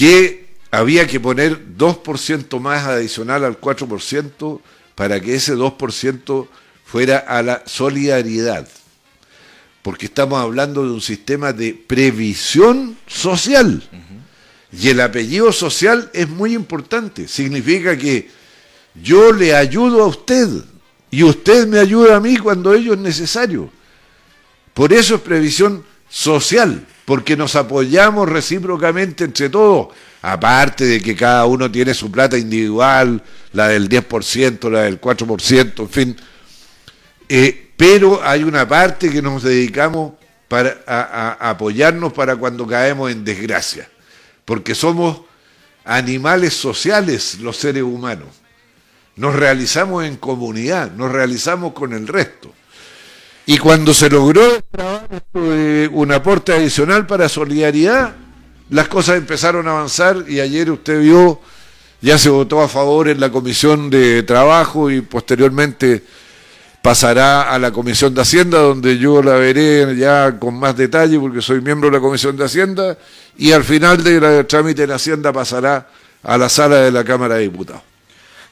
que 0.00 0.46
había 0.70 1.06
que 1.06 1.20
poner 1.20 1.76
2% 1.76 2.58
más 2.58 2.86
adicional 2.86 3.44
al 3.44 3.60
4% 3.60 4.60
para 4.94 5.20
que 5.20 5.34
ese 5.34 5.54
2% 5.54 6.48
fuera 6.86 7.18
a 7.18 7.42
la 7.42 7.62
solidaridad. 7.66 8.66
Porque 9.82 10.06
estamos 10.06 10.40
hablando 10.40 10.84
de 10.84 10.92
un 10.92 11.02
sistema 11.02 11.52
de 11.52 11.74
previsión 11.74 12.96
social. 13.06 13.82
Y 14.72 14.88
el 14.88 15.02
apellido 15.02 15.52
social 15.52 16.10
es 16.14 16.30
muy 16.30 16.54
importante. 16.54 17.28
Significa 17.28 17.94
que 17.94 18.30
yo 18.94 19.34
le 19.34 19.54
ayudo 19.54 20.02
a 20.02 20.06
usted 20.06 20.48
y 21.10 21.24
usted 21.24 21.66
me 21.66 21.78
ayuda 21.78 22.16
a 22.16 22.20
mí 22.20 22.38
cuando 22.38 22.72
ello 22.72 22.94
es 22.94 23.00
necesario. 23.00 23.70
Por 24.72 24.94
eso 24.94 25.16
es 25.16 25.20
previsión 25.20 25.84
social, 26.08 26.86
porque 27.10 27.36
nos 27.36 27.56
apoyamos 27.56 28.28
recíprocamente 28.28 29.24
entre 29.24 29.48
todos, 29.48 29.88
aparte 30.22 30.84
de 30.84 31.00
que 31.00 31.16
cada 31.16 31.44
uno 31.44 31.68
tiene 31.68 31.92
su 31.92 32.08
plata 32.08 32.38
individual, 32.38 33.20
la 33.52 33.66
del 33.66 33.88
10%, 33.88 34.70
la 34.70 34.82
del 34.82 35.00
4%, 35.00 35.80
en 35.80 35.88
fin. 35.88 36.16
Eh, 37.28 37.72
pero 37.76 38.22
hay 38.22 38.44
una 38.44 38.68
parte 38.68 39.10
que 39.10 39.20
nos 39.20 39.42
dedicamos 39.42 40.12
para, 40.46 40.84
a 40.86 41.50
apoyarnos 41.50 42.12
para 42.12 42.36
cuando 42.36 42.64
caemos 42.64 43.10
en 43.10 43.24
desgracia, 43.24 43.90
porque 44.44 44.76
somos 44.76 45.22
animales 45.84 46.54
sociales 46.54 47.40
los 47.40 47.56
seres 47.56 47.82
humanos. 47.82 48.28
Nos 49.16 49.34
realizamos 49.34 50.04
en 50.04 50.16
comunidad, 50.16 50.92
nos 50.92 51.10
realizamos 51.10 51.72
con 51.72 51.92
el 51.92 52.06
resto. 52.06 52.54
Y 53.50 53.58
cuando 53.58 53.92
se 53.92 54.08
logró 54.08 54.44
un 55.34 56.12
aporte 56.12 56.52
adicional 56.52 57.04
para 57.08 57.28
solidaridad, 57.28 58.14
las 58.68 58.86
cosas 58.86 59.16
empezaron 59.16 59.66
a 59.66 59.72
avanzar 59.72 60.24
y 60.28 60.38
ayer 60.38 60.70
usted 60.70 61.00
vio, 61.00 61.40
ya 62.00 62.16
se 62.16 62.28
votó 62.28 62.62
a 62.62 62.68
favor 62.68 63.08
en 63.08 63.18
la 63.18 63.32
Comisión 63.32 63.90
de 63.90 64.22
Trabajo 64.22 64.88
y 64.88 65.00
posteriormente 65.00 66.04
pasará 66.80 67.52
a 67.52 67.58
la 67.58 67.72
Comisión 67.72 68.14
de 68.14 68.20
Hacienda, 68.20 68.60
donde 68.60 68.98
yo 68.98 69.20
la 69.20 69.34
veré 69.34 69.96
ya 69.96 70.38
con 70.38 70.54
más 70.54 70.76
detalle 70.76 71.18
porque 71.18 71.42
soy 71.42 71.60
miembro 71.60 71.90
de 71.90 71.96
la 71.96 72.00
Comisión 72.00 72.36
de 72.36 72.44
Hacienda 72.44 72.96
y 73.36 73.50
al 73.50 73.64
final 73.64 74.04
del 74.04 74.46
trámite 74.46 74.84
en 74.84 74.92
Hacienda 74.92 75.32
pasará 75.32 75.88
a 76.22 76.38
la 76.38 76.48
sala 76.48 76.76
de 76.76 76.92
la 76.92 77.02
Cámara 77.02 77.34
de 77.34 77.42
Diputados. 77.42 77.89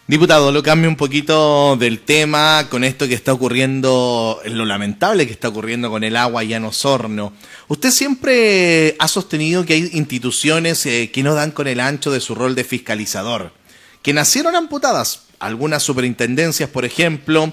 Diputado, 0.08 0.52
lo 0.52 0.62
cambio 0.62 0.88
un 0.88 0.96
poquito 0.96 1.76
del 1.76 2.00
tema 2.00 2.68
con 2.70 2.82
esto 2.82 3.06
que 3.06 3.12
está 3.12 3.34
ocurriendo, 3.34 4.40
lo 4.46 4.64
lamentable 4.64 5.26
que 5.26 5.34
está 5.34 5.48
ocurriendo 5.48 5.90
con 5.90 6.02
el 6.02 6.16
agua 6.16 6.42
ya 6.44 6.56
en 6.56 6.64
Osorno. 6.64 7.34
Usted 7.68 7.90
siempre 7.90 8.96
ha 9.00 9.06
sostenido 9.06 9.66
que 9.66 9.74
hay 9.74 9.90
instituciones 9.92 10.86
eh, 10.86 11.10
que 11.12 11.22
no 11.22 11.34
dan 11.34 11.50
con 11.50 11.66
el 11.66 11.78
ancho 11.78 12.10
de 12.10 12.20
su 12.20 12.34
rol 12.34 12.54
de 12.54 12.64
fiscalizador, 12.64 13.52
que 14.00 14.14
nacieron 14.14 14.56
amputadas, 14.56 15.24
algunas 15.40 15.82
superintendencias, 15.82 16.70
por 16.70 16.86
ejemplo. 16.86 17.52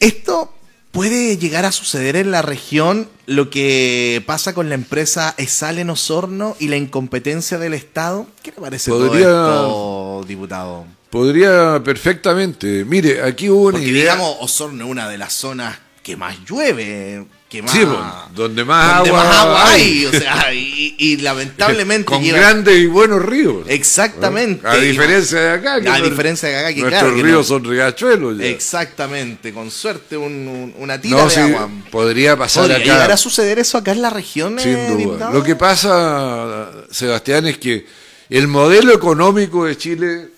Esto 0.00 0.52
puede 0.92 1.38
llegar 1.38 1.64
a 1.64 1.72
suceder 1.72 2.16
en 2.16 2.30
la 2.30 2.42
región 2.42 3.08
lo 3.24 3.48
que 3.48 4.22
pasa 4.26 4.52
con 4.52 4.68
la 4.68 4.74
empresa 4.74 5.34
Esal 5.38 5.78
en 5.78 5.88
Osorno 5.88 6.58
y 6.60 6.68
la 6.68 6.76
incompetencia 6.76 7.56
del 7.56 7.72
Estado. 7.72 8.26
¿Qué 8.42 8.50
le 8.50 8.60
parece 8.60 8.90
todo 8.90 9.06
esto, 9.14 10.24
diputado? 10.28 10.84
Podría 11.14 11.80
perfectamente. 11.84 12.84
Mire, 12.84 13.22
aquí 13.22 13.48
hubo 13.48 13.66
una 13.66 13.78
Porque 13.78 13.92
digamos, 13.92 14.36
Osorno 14.40 14.84
es 14.84 14.90
una 14.90 15.08
de 15.08 15.16
las 15.16 15.32
zonas 15.32 15.78
que 16.02 16.16
más 16.16 16.36
llueve, 16.44 17.24
que 17.48 17.62
más, 17.62 17.70
sí, 17.70 17.86
donde 18.34 18.64
más 18.64 19.08
agua, 19.08 19.70
hay, 19.70 20.06
o 20.06 20.10
sea, 20.10 20.52
y, 20.52 21.16
lamentablemente 21.18 22.06
con 22.10 22.26
grandes 22.26 22.76
y 22.80 22.86
buenos 22.86 23.24
ríos. 23.24 23.64
Exactamente. 23.68 24.66
A 24.66 24.74
diferencia 24.74 25.38
de 25.38 25.50
acá, 25.50 25.80
que 25.80 25.88
a 25.88 26.00
diferencia 26.00 26.48
de 26.48 26.58
acá 26.58 26.74
que 26.74 26.80
nuestros 26.80 27.20
ríos 27.20 27.46
son 27.46 27.62
riachuelos. 27.62 28.40
Exactamente, 28.40 29.54
con 29.54 29.70
suerte 29.70 30.16
un, 30.16 30.74
una 30.78 31.00
tira 31.00 31.28
de 31.28 31.36
agua. 31.36 31.70
Podría 31.92 32.36
pasar 32.36 32.64
¿Podría 32.64 32.84
llegar 32.84 33.12
a 33.12 33.16
suceder 33.16 33.60
eso 33.60 33.78
acá 33.78 33.92
en 33.92 34.02
la 34.02 34.10
región? 34.10 34.58
Sin 34.58 34.76
eh, 34.76 34.88
duda. 34.88 35.30
Lo 35.30 35.44
que 35.44 35.54
pasa, 35.54 36.72
Sebastián, 36.90 37.46
es 37.46 37.58
que 37.58 37.86
el 38.30 38.48
modelo 38.48 38.92
económico 38.92 39.66
de 39.66 39.78
Chile 39.78 40.33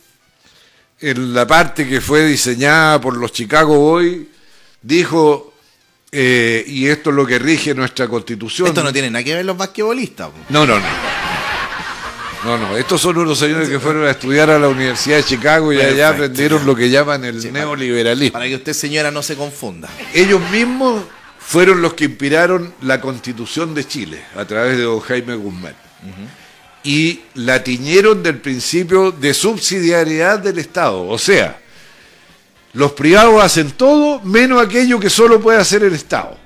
en 1.00 1.34
la 1.34 1.46
parte 1.46 1.86
que 1.86 2.00
fue 2.00 2.26
diseñada 2.26 3.00
por 3.00 3.16
los 3.16 3.32
Chicago 3.32 3.78
Boys, 3.78 4.18
dijo, 4.80 5.52
eh, 6.10 6.64
y 6.66 6.86
esto 6.86 7.10
es 7.10 7.16
lo 7.16 7.26
que 7.26 7.38
rige 7.38 7.74
nuestra 7.74 8.08
constitución. 8.08 8.68
Esto 8.68 8.82
no 8.82 8.92
tiene 8.92 9.10
nada 9.10 9.24
que 9.24 9.34
ver 9.34 9.44
los 9.44 9.56
basquetbolistas. 9.56 10.30
No, 10.48 10.66
no, 10.66 10.78
no. 10.78 10.86
No, 12.44 12.56
no, 12.56 12.76
estos 12.76 13.00
son 13.00 13.18
unos 13.18 13.40
señores 13.40 13.68
que 13.68 13.80
fueron 13.80 14.06
a 14.06 14.10
estudiar 14.10 14.50
a 14.50 14.58
la 14.58 14.68
Universidad 14.68 15.16
de 15.16 15.24
Chicago 15.24 15.72
y 15.72 15.80
allá 15.80 16.10
aprendieron 16.10 16.64
lo 16.64 16.76
que 16.76 16.90
llaman 16.90 17.24
el 17.24 17.52
neoliberalismo. 17.52 18.34
Para 18.34 18.46
que 18.46 18.54
usted, 18.54 18.72
señora, 18.72 19.10
no 19.10 19.20
se 19.22 19.34
confunda. 19.34 19.88
Ellos 20.14 20.40
mismos 20.52 21.02
fueron 21.40 21.82
los 21.82 21.94
que 21.94 22.04
inspiraron 22.04 22.72
la 22.82 23.00
constitución 23.00 23.74
de 23.74 23.84
Chile 23.84 24.22
a 24.36 24.44
través 24.44 24.76
de 24.76 24.84
don 24.84 25.00
Jaime 25.00 25.34
Guzmán 25.34 25.74
y 26.86 27.20
la 27.34 27.64
tiñeron 27.64 28.22
del 28.22 28.38
principio 28.38 29.10
de 29.10 29.34
subsidiariedad 29.34 30.38
del 30.38 30.60
Estado. 30.60 31.08
O 31.08 31.18
sea, 31.18 31.60
los 32.74 32.92
privados 32.92 33.42
hacen 33.42 33.72
todo 33.72 34.20
menos 34.20 34.64
aquello 34.64 35.00
que 35.00 35.10
solo 35.10 35.40
puede 35.40 35.58
hacer 35.58 35.82
el 35.82 35.94
Estado, 35.94 36.38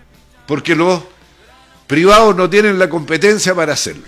porque 0.47 0.75
los 0.75 1.02
privados 1.87 2.35
no 2.35 2.49
tienen 2.49 2.78
la 2.78 2.88
competencia 2.88 3.54
para 3.54 3.75
hacerlo. 3.75 4.06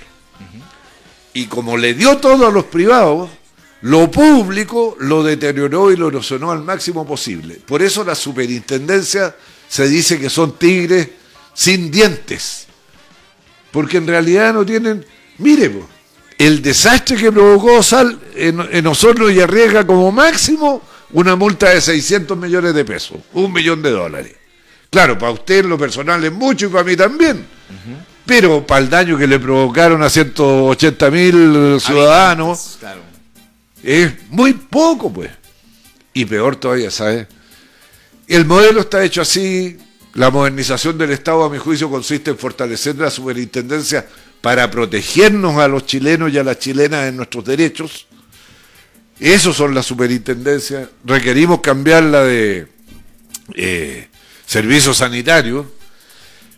Y 1.34 1.46
como 1.46 1.76
le 1.76 1.92
dio 1.92 2.16
todo 2.16 2.46
a 2.46 2.50
los 2.50 2.64
privados, 2.64 3.28
lo 3.82 4.10
público 4.10 4.96
lo 5.00 5.22
deterioró 5.22 5.92
y 5.92 5.96
lo 5.96 6.08
erosionó 6.08 6.50
al 6.50 6.62
máximo 6.62 7.06
posible. 7.06 7.56
Por 7.56 7.82
eso 7.82 8.04
la 8.04 8.14
superintendencia 8.14 9.36
se 9.68 9.86
dice 9.86 10.18
que 10.18 10.30
son 10.30 10.56
tigres 10.56 11.10
sin 11.52 11.90
dientes, 11.90 12.68
porque 13.70 13.98
en 13.98 14.06
realidad 14.06 14.54
no 14.54 14.64
tienen... 14.64 15.04
Mire, 15.38 15.70
el 16.46 16.60
desastre 16.60 17.16
que 17.16 17.30
provocó 17.30 17.82
Sal 17.84 18.18
en, 18.34 18.86
Osorno 18.88 19.30
y 19.30 19.40
arriesga 19.40 19.86
como 19.86 20.10
máximo 20.10 20.82
una 21.12 21.36
multa 21.36 21.70
de 21.70 21.80
600 21.80 22.36
millones 22.36 22.74
de 22.74 22.84
pesos, 22.84 23.18
un 23.32 23.52
millón 23.52 23.80
de 23.80 23.90
dólares. 23.90 24.34
Claro, 24.90 25.16
para 25.16 25.30
usted 25.30 25.60
en 25.60 25.68
lo 25.68 25.78
personal 25.78 26.22
es 26.24 26.32
mucho 26.32 26.66
y 26.66 26.68
para 26.70 26.82
mí 26.82 26.96
también. 26.96 27.46
Pero 28.26 28.66
para 28.66 28.80
el 28.80 28.90
daño 28.90 29.16
que 29.16 29.28
le 29.28 29.38
provocaron 29.38 30.02
a 30.02 30.10
180 30.10 31.10
mil 31.10 31.80
ciudadanos, 31.80 32.78
es 33.80 34.12
muy 34.30 34.54
poco, 34.54 35.12
pues. 35.12 35.30
Y 36.12 36.24
peor 36.24 36.56
todavía, 36.56 36.90
¿sabes? 36.90 37.28
El 38.26 38.46
modelo 38.46 38.80
está 38.80 39.04
hecho 39.04 39.22
así. 39.22 39.78
La 40.14 40.30
modernización 40.30 40.98
del 40.98 41.12
Estado, 41.12 41.44
a 41.44 41.48
mi 41.48 41.58
juicio, 41.58 41.88
consiste 41.88 42.32
en 42.32 42.36
fortalecer 42.36 42.96
la 42.96 43.10
superintendencia 43.10 44.06
para 44.42 44.70
protegernos 44.70 45.56
a 45.58 45.68
los 45.68 45.86
chilenos 45.86 46.32
y 46.32 46.38
a 46.38 46.44
las 46.44 46.58
chilenas 46.58 47.08
en 47.08 47.16
nuestros 47.16 47.44
derechos. 47.44 48.06
Esos 49.18 49.56
son 49.56 49.72
las 49.74 49.86
superintendencias. 49.86 50.88
Requerimos 51.04 51.60
cambiarla 51.60 52.24
de 52.24 52.66
eh, 53.54 54.08
servicios 54.44 54.98
sanitarios, 54.98 55.66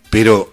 pero 0.09 0.53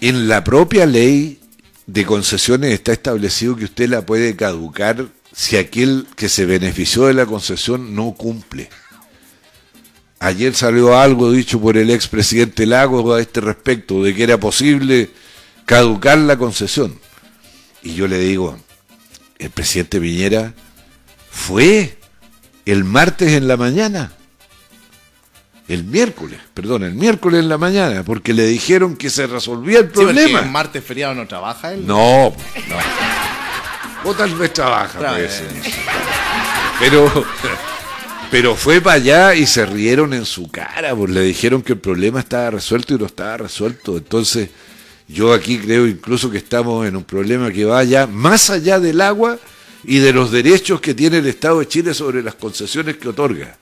en 0.00 0.26
la 0.26 0.42
propia 0.42 0.86
ley 0.86 1.38
de 1.86 2.04
concesiones 2.06 2.72
está 2.72 2.92
establecido 2.92 3.54
que 3.54 3.64
usted 3.64 3.90
la 3.90 4.06
puede 4.06 4.36
caducar 4.36 5.06
si 5.34 5.56
aquel 5.56 6.06
que 6.16 6.30
se 6.30 6.46
benefició 6.46 7.06
de 7.06 7.14
la 7.14 7.26
concesión 7.26 7.94
no 7.94 8.14
cumple. 8.14 8.70
Ayer 10.18 10.54
salió 10.54 10.98
algo 10.98 11.30
dicho 11.30 11.60
por 11.60 11.76
el 11.76 11.90
expresidente 11.90 12.64
Lagos 12.64 13.14
a 13.14 13.20
este 13.20 13.40
respecto, 13.42 14.02
de 14.02 14.14
que 14.14 14.22
era 14.24 14.40
posible 14.40 15.10
caducar 15.68 16.16
la 16.16 16.38
concesión. 16.38 16.98
Y 17.82 17.94
yo 17.94 18.08
le 18.08 18.18
digo, 18.18 18.58
el 19.38 19.50
presidente 19.50 20.00
Piñera 20.00 20.54
fue 21.30 21.98
el 22.64 22.84
martes 22.84 23.32
en 23.34 23.46
la 23.46 23.58
mañana, 23.58 24.12
el 25.68 25.84
miércoles, 25.84 26.40
perdón, 26.54 26.84
el 26.84 26.94
miércoles 26.94 27.40
en 27.40 27.50
la 27.50 27.58
mañana, 27.58 28.02
porque 28.02 28.32
le 28.32 28.46
dijeron 28.46 28.96
que 28.96 29.10
se 29.10 29.26
resolvía 29.26 29.80
el 29.80 29.90
problema. 29.90 30.40
el 30.40 30.50
martes 30.50 30.82
feriado 30.82 31.14
no 31.14 31.28
trabaja 31.28 31.74
él? 31.74 31.86
No, 31.86 32.34
no. 32.66 34.08
O 34.10 34.14
tal 34.14 34.34
vez 34.36 34.54
trabaja, 34.54 34.98
pues. 34.98 35.42
Pero, 36.80 37.26
pero 38.30 38.56
fue 38.56 38.80
para 38.80 38.96
allá 38.96 39.34
y 39.34 39.46
se 39.46 39.66
rieron 39.66 40.14
en 40.14 40.24
su 40.24 40.50
cara, 40.50 40.96
pues 40.96 41.10
le 41.10 41.20
dijeron 41.20 41.60
que 41.60 41.74
el 41.74 41.78
problema 41.78 42.20
estaba 42.20 42.52
resuelto 42.52 42.94
y 42.94 42.98
no 42.98 43.04
estaba 43.04 43.36
resuelto. 43.36 43.98
Entonces, 43.98 44.48
yo 45.08 45.32
aquí 45.32 45.58
creo 45.58 45.86
incluso 45.86 46.30
que 46.30 46.36
estamos 46.36 46.86
en 46.86 46.94
un 46.94 47.04
problema 47.04 47.50
que 47.50 47.64
vaya 47.64 48.06
más 48.06 48.50
allá 48.50 48.78
del 48.78 49.00
agua 49.00 49.38
y 49.82 49.98
de 49.98 50.12
los 50.12 50.30
derechos 50.30 50.82
que 50.82 50.92
tiene 50.92 51.18
el 51.18 51.26
Estado 51.26 51.60
de 51.60 51.68
Chile 51.68 51.94
sobre 51.94 52.22
las 52.22 52.34
concesiones 52.34 52.98
que 52.98 53.08
otorga. 53.08 53.56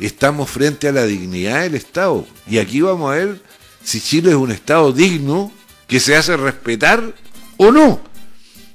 Estamos 0.00 0.50
frente 0.50 0.88
a 0.88 0.92
la 0.92 1.06
dignidad 1.06 1.62
del 1.62 1.76
Estado. 1.76 2.26
Y 2.48 2.58
aquí 2.58 2.80
vamos 2.80 3.12
a 3.12 3.16
ver 3.16 3.40
si 3.84 4.00
Chile 4.00 4.30
es 4.30 4.36
un 4.36 4.50
Estado 4.50 4.92
digno 4.92 5.52
que 5.86 6.00
se 6.00 6.16
hace 6.16 6.36
respetar 6.36 7.14
o 7.56 7.70
no. 7.70 8.00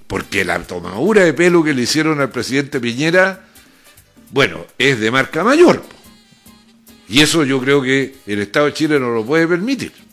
Porque 0.07 0.45
la 0.45 0.59
tomadura 0.59 1.23
de 1.25 1.33
pelo 1.33 1.63
que 1.63 1.73
le 1.73 1.81
hicieron 1.81 2.21
al 2.21 2.29
presidente 2.29 2.79
Piñera, 2.79 3.45
bueno, 4.31 4.65
es 4.77 4.99
de 4.99 5.11
marca 5.11 5.43
mayor. 5.43 5.83
Y 7.09 7.21
eso 7.21 7.43
yo 7.43 7.59
creo 7.59 7.81
que 7.81 8.15
el 8.25 8.39
Estado 8.39 8.67
de 8.67 8.73
Chile 8.73 8.99
no 8.99 9.09
lo 9.09 9.25
puede 9.25 9.47
permitir. 9.47 10.04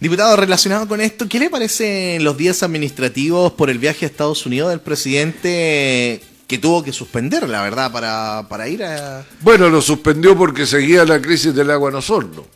Diputado, 0.00 0.34
relacionado 0.34 0.88
con 0.88 1.02
esto, 1.02 1.28
¿qué 1.28 1.38
le 1.38 1.50
parecen 1.50 2.24
los 2.24 2.34
días 2.34 2.62
administrativos 2.62 3.52
por 3.52 3.68
el 3.68 3.78
viaje 3.78 4.06
a 4.06 4.08
Estados 4.08 4.46
Unidos 4.46 4.70
del 4.70 4.80
presidente 4.80 6.22
que 6.46 6.58
tuvo 6.58 6.82
que 6.82 6.90
suspender, 6.90 7.46
la 7.46 7.62
verdad, 7.62 7.92
para, 7.92 8.46
para 8.48 8.66
ir 8.66 8.82
a... 8.82 9.26
Bueno, 9.42 9.68
lo 9.68 9.82
suspendió 9.82 10.36
porque 10.38 10.64
seguía 10.64 11.04
la 11.04 11.20
crisis 11.20 11.54
del 11.54 11.70
agua 11.70 11.90
en 11.90 11.96
Osorno. 11.96 12.46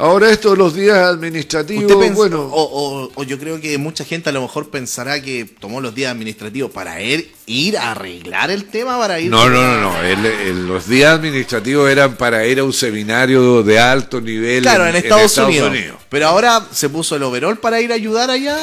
Ahora 0.00 0.30
esto 0.30 0.52
de 0.52 0.56
los 0.56 0.74
días 0.74 0.96
administrativos, 0.96 2.14
bueno... 2.14 2.48
O, 2.50 3.22
yo 3.22 3.38
creo 3.38 3.60
que 3.60 3.76
mucha 3.76 4.02
gente 4.02 4.30
a 4.30 4.32
lo 4.32 4.40
mejor 4.40 4.70
pensará 4.70 5.20
que 5.20 5.44
tomó 5.44 5.82
los 5.82 5.94
días 5.94 6.10
administrativos 6.10 6.70
para 6.70 7.02
ir, 7.02 7.30
ir 7.44 7.76
a 7.76 7.90
arreglar 7.90 8.50
el 8.50 8.64
tema, 8.64 8.98
para 8.98 9.20
ir... 9.20 9.30
No, 9.30 9.50
no, 9.50 9.78
no, 9.78 9.92
no. 9.92 10.52
los 10.66 10.88
días 10.88 11.12
administrativos 11.12 11.90
eran 11.90 12.16
para 12.16 12.46
ir 12.46 12.60
a 12.60 12.64
un 12.64 12.72
seminario 12.72 13.62
de 13.62 13.78
alto 13.78 14.22
nivel 14.22 14.62
claro, 14.62 14.86
en, 14.86 14.96
Estados, 14.96 15.36
Unidos. 15.36 15.70
Pero 16.08 16.28
ahora 16.28 16.66
se 16.72 16.88
puso 16.88 17.16
el 17.16 17.22
overall 17.22 17.58
para 17.58 17.78
ir 17.82 17.92
a 17.92 17.96
ayudar 17.96 18.30
allá... 18.30 18.56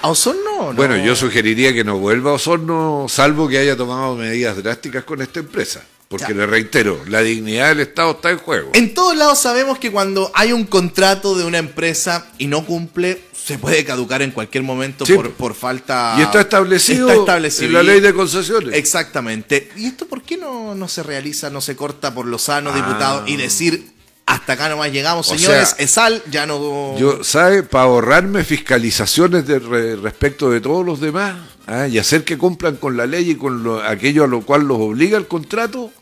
¿A 0.00 0.10
Osorno? 0.10 0.44
No. 0.68 0.74
Bueno, 0.74 0.96
yo 0.96 1.16
sugeriría 1.16 1.74
que 1.74 1.82
no 1.82 1.98
vuelva 1.98 2.30
a 2.30 2.34
Osorno, 2.34 3.06
salvo 3.08 3.48
que 3.48 3.58
haya 3.58 3.76
tomado 3.76 4.14
medidas 4.14 4.62
drásticas 4.62 5.02
con 5.02 5.22
esta 5.22 5.40
empresa. 5.40 5.82
Porque 6.18 6.34
le 6.34 6.46
reitero, 6.46 7.02
la 7.08 7.20
dignidad 7.22 7.70
del 7.70 7.80
Estado 7.80 8.12
está 8.12 8.30
en 8.30 8.38
juego. 8.38 8.70
En 8.74 8.94
todos 8.94 9.16
lados 9.16 9.38
sabemos 9.38 9.78
que 9.78 9.90
cuando 9.90 10.30
hay 10.34 10.52
un 10.52 10.64
contrato 10.64 11.36
de 11.36 11.44
una 11.44 11.58
empresa 11.58 12.26
y 12.38 12.46
no 12.46 12.64
cumple, 12.64 13.20
se 13.32 13.58
puede 13.58 13.84
caducar 13.84 14.22
en 14.22 14.30
cualquier 14.30 14.62
momento 14.62 15.04
por, 15.04 15.32
por, 15.32 15.54
falta. 15.54 16.14
Y 16.18 16.22
está 16.22 16.40
establecido, 16.40 17.10
en 17.10 17.72
la 17.72 17.82
ley 17.82 18.00
de 18.00 18.14
concesiones. 18.14 18.74
Exactamente. 18.74 19.70
¿Y 19.76 19.86
esto 19.86 20.06
por 20.06 20.22
qué 20.22 20.36
no, 20.36 20.74
no 20.74 20.88
se 20.88 21.02
realiza, 21.02 21.50
no 21.50 21.60
se 21.60 21.76
corta 21.76 22.14
por 22.14 22.26
lo 22.26 22.38
sano, 22.38 22.70
ah. 22.72 22.76
diputado, 22.76 23.26
y 23.26 23.36
decir 23.36 23.94
hasta 24.26 24.54
acá 24.54 24.68
nomás 24.70 24.90
llegamos, 24.90 25.26
señores, 25.26 25.76
es 25.78 25.90
sal, 25.90 26.22
ya 26.30 26.46
no... 26.46 26.96
Yo, 26.96 27.22
¿sabe? 27.22 27.62
Para 27.62 27.84
ahorrarme 27.84 28.42
fiscalizaciones 28.42 29.46
de, 29.46 29.58
respecto 29.96 30.50
de 30.50 30.62
todos 30.62 30.84
los 30.84 31.00
demás 31.00 31.36
¿ah? 31.66 31.86
y 31.88 31.98
hacer 31.98 32.24
que 32.24 32.38
cumplan 32.38 32.76
con 32.76 32.96
la 32.96 33.06
ley 33.06 33.32
y 33.32 33.34
con 33.34 33.82
aquello 33.84 34.24
a 34.24 34.26
lo 34.26 34.40
cual 34.40 34.62
los 34.62 34.78
obliga 34.78 35.18
el 35.18 35.26
contrato, 35.26 35.92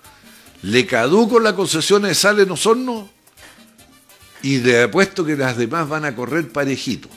le 0.62 0.86
caduco 0.86 1.40
la 1.40 1.54
concesión 1.54 2.02
de 2.02 2.14
sal 2.14 2.40
en 2.40 2.50
Osorno 2.50 3.08
y 4.42 4.58
le 4.58 4.84
apuesto 4.84 5.24
que 5.24 5.36
las 5.36 5.56
demás 5.56 5.88
van 5.88 6.04
a 6.04 6.14
correr 6.14 6.48
parejito. 6.48 7.08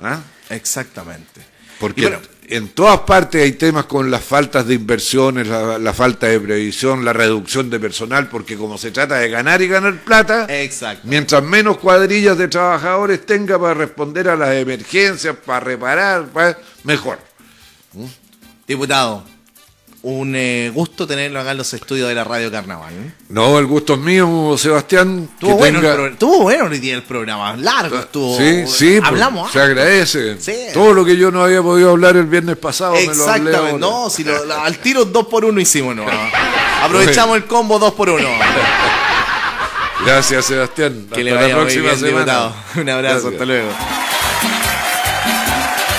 ¿ah? 0.00 0.20
Exactamente. 0.50 1.40
Porque 1.78 2.16
en 2.48 2.68
todas 2.68 3.00
partes 3.00 3.42
hay 3.42 3.52
temas 3.52 3.86
con 3.86 4.10
las 4.10 4.22
faltas 4.22 4.66
de 4.66 4.74
inversiones, 4.74 5.48
la, 5.48 5.92
falta 5.92 6.28
de 6.28 6.38
previsión, 6.38 7.04
la 7.04 7.12
reducción 7.12 7.70
de 7.70 7.80
personal, 7.80 8.28
porque 8.28 8.56
como 8.56 8.78
se 8.78 8.90
trata 8.90 9.16
de 9.16 9.28
ganar 9.28 9.62
y 9.62 9.68
ganar 9.68 9.98
plata, 10.04 10.46
mientras 11.04 11.42
menos 11.42 11.78
cuadrillas 11.78 12.38
de 12.38 12.48
trabajadores 12.48 13.26
tenga 13.26 13.58
para 13.58 13.74
responder 13.74 14.28
a 14.28 14.36
las 14.36 14.54
emergencias, 14.54 15.34
para 15.44 15.60
reparar, 15.60 16.26
mejor. 16.84 17.18
Diputado, 18.66 19.24
un 20.02 20.34
eh, 20.34 20.70
gusto 20.74 21.06
tenerlo 21.06 21.40
acá 21.40 21.52
en 21.52 21.58
los 21.58 21.72
estudios 21.74 22.08
de 22.08 22.14
la 22.14 22.24
Radio 22.24 22.50
Carnaval. 22.50 22.92
¿eh? 22.92 23.12
No, 23.28 23.58
el 23.58 23.66
gusto 23.66 23.94
es 23.94 24.00
mío, 24.00 24.56
Sebastián. 24.58 25.28
Estuvo, 25.32 25.56
bueno, 25.56 25.78
el 25.78 26.16
bueno 26.16 26.64
hoy 26.64 26.78
día 26.80 26.96
el 26.96 27.04
programa, 27.04 27.56
largo 27.56 27.98
estuvo. 27.98 28.36
Sí, 28.36 28.64
sí, 28.66 28.98
pues, 28.98 29.08
hablamos. 29.08 29.52
se 29.52 29.60
agradece. 29.60 30.36
Todo 30.74 30.92
lo 30.92 31.04
que 31.04 31.16
yo 31.16 31.30
no 31.30 31.44
había 31.44 31.62
podido 31.62 31.90
hablar 31.90 32.16
el 32.16 32.26
viernes 32.26 32.56
pasado 32.56 32.94
Exactamente, 32.96 33.60
me 33.60 33.72
lo 33.72 33.78
no, 33.78 34.10
si 34.10 34.24
al 34.28 34.78
tiro 34.78 35.04
dos 35.04 35.26
por 35.26 35.44
uno 35.44 35.60
hicimos, 35.60 35.94
no. 35.94 36.04
Aprovechamos 36.82 37.36
el 37.36 37.44
combo 37.44 37.78
dos 37.78 37.94
por 37.94 38.10
uno. 38.10 38.28
Gracias, 40.04 40.46
Sebastián. 40.46 41.06
Que 41.12 41.20
Hasta 41.20 41.22
le 41.22 41.32
vaya 41.32 41.48
la 41.48 41.54
próxima 41.54 41.94
semana. 41.94 42.52
Un 42.74 42.90
abrazo, 42.90 43.28
hasta 43.28 43.44
luego. 43.44 43.68